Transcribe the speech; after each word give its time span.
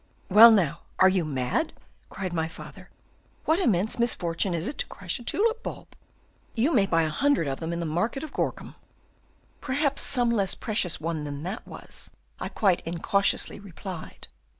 "'Well, 0.29 0.49
now, 0.49 0.79
are 0.97 1.09
you 1.09 1.23
mad?' 1.23 1.73
cried 2.09 2.33
my 2.33 2.47
father; 2.47 2.89
'what 3.45 3.59
immense 3.59 3.99
misfortune 3.99 4.51
is 4.55 4.67
it 4.67 4.79
to 4.79 4.87
crush 4.87 5.19
a 5.19 5.23
tulip 5.23 5.61
bulb? 5.61 5.95
You 6.55 6.73
may 6.73 6.87
buy 6.87 7.03
a 7.03 7.09
hundred 7.09 7.47
of 7.47 7.59
them 7.59 7.71
in 7.71 7.79
the 7.79 7.85
market 7.85 8.23
of 8.23 8.33
Gorcum.' 8.33 8.73
"'Perhaps 9.61 10.01
some 10.01 10.31
less 10.31 10.55
precious 10.55 10.99
one 10.99 11.23
than 11.23 11.43
that 11.43 11.67
was!' 11.67 12.09
I 12.39 12.49
quite 12.49 12.81
incautiously 12.83 13.59
replied." 13.59 14.27